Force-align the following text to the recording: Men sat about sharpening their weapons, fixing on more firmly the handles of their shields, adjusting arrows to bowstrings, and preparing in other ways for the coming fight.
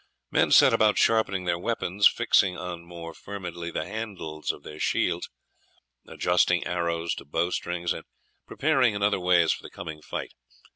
Men 0.31 0.49
sat 0.51 0.73
about 0.73 0.97
sharpening 0.97 1.43
their 1.45 1.59
weapons, 1.59 2.07
fixing 2.07 2.57
on 2.57 2.81
more 2.83 3.13
firmly 3.13 3.69
the 3.69 3.85
handles 3.85 4.51
of 4.51 4.63
their 4.63 4.79
shields, 4.79 5.29
adjusting 6.07 6.65
arrows 6.65 7.13
to 7.13 7.23
bowstrings, 7.23 7.93
and 7.93 8.05
preparing 8.47 8.95
in 8.95 9.03
other 9.03 9.19
ways 9.19 9.51
for 9.51 9.61
the 9.61 9.69
coming 9.69 10.01
fight. 10.01 10.33